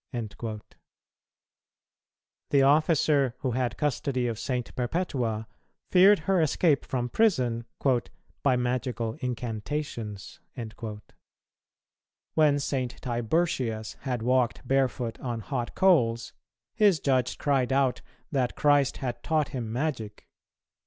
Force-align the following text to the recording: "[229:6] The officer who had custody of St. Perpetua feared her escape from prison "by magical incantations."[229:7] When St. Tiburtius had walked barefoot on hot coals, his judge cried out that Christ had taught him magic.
"[229:6] 0.15 0.61
The 2.49 2.61
officer 2.63 3.35
who 3.41 3.51
had 3.51 3.77
custody 3.77 4.25
of 4.25 4.39
St. 4.39 4.75
Perpetua 4.75 5.45
feared 5.91 6.19
her 6.25 6.41
escape 6.41 6.85
from 6.85 7.07
prison 7.07 7.65
"by 8.41 8.55
magical 8.55 9.13
incantations."[229:7] 9.21 11.01
When 12.33 12.57
St. 12.57 12.99
Tiburtius 12.99 13.93
had 13.99 14.23
walked 14.23 14.67
barefoot 14.67 15.19
on 15.19 15.39
hot 15.41 15.75
coals, 15.75 16.33
his 16.73 16.99
judge 16.99 17.37
cried 17.37 17.71
out 17.71 18.01
that 18.31 18.55
Christ 18.55 18.97
had 19.05 19.21
taught 19.21 19.49
him 19.49 19.71
magic. 19.71 20.27